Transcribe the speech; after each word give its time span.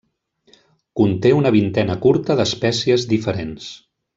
Conté 1.01 1.33
una 1.41 1.51
vintena 1.57 1.99
curta 2.07 2.39
d'espècies 2.41 3.07
diferents. 3.13 3.69